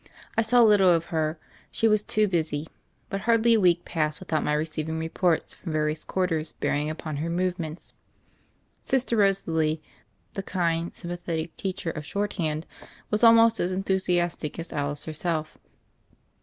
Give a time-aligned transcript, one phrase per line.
[0.35, 1.37] I saw little of her—
[1.71, 2.65] she was too busy—
[3.11, 7.17] but hardly a week passed without my receiving reports from va rious quarters bearing upon
[7.17, 7.93] her movements.
[8.81, 9.79] Sister Rosalie,
[10.33, 12.65] the kind, sympathetic teacher of shorthand,
[13.11, 15.59] was almost as enthusiastic as Alice herself.